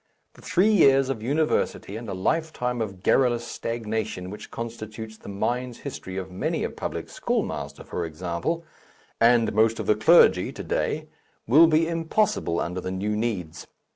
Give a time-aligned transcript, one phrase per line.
[0.33, 5.81] The three years of university and a lifetime of garrulous stagnation which constitutes the mind's
[5.81, 8.63] history of many a public schoolmaster, for example,
[9.19, 11.09] and most of the clergy to day,
[11.45, 13.67] will be impossible under the new needs.